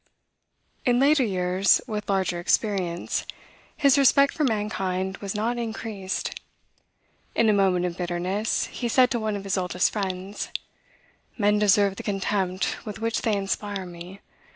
[0.83, 3.23] In later years, with larger experience,
[3.77, 6.39] his respect for mankind was not increased.
[7.35, 10.49] In a moment of bitterness, he said to one of his oldest friends,
[11.37, 14.21] "Men deserve the contempt with which they inspire me.